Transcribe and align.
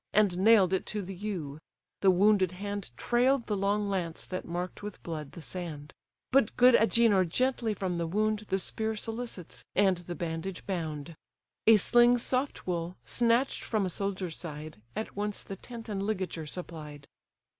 And 0.13 0.39
nailed 0.39 0.73
it 0.73 0.87
to 0.87 1.03
the 1.03 1.13
yew: 1.13 1.59
the 1.99 2.09
wounded 2.09 2.53
hand 2.53 2.89
Trail'd 2.97 3.45
the 3.45 3.55
long 3.55 3.87
lance 3.87 4.25
that 4.25 4.45
mark'd 4.47 4.81
with 4.81 4.97
blood 5.03 5.33
the 5.33 5.43
sand: 5.43 5.93
But 6.31 6.57
good 6.57 6.73
Agenor 6.73 7.23
gently 7.25 7.75
from 7.75 7.99
the 7.99 8.07
wound 8.07 8.39
The 8.49 8.57
spear 8.57 8.95
solicits, 8.95 9.63
and 9.75 9.97
the 9.97 10.15
bandage 10.15 10.65
bound; 10.65 11.15
A 11.67 11.77
sling's 11.77 12.23
soft 12.23 12.65
wool, 12.65 12.95
snatch'd 13.05 13.61
from 13.61 13.85
a 13.85 13.91
soldier's 13.91 14.37
side, 14.37 14.81
At 14.95 15.15
once 15.15 15.43
the 15.43 15.55
tent 15.55 15.87
and 15.87 16.01
ligature 16.01 16.47
supplied. 16.47 17.07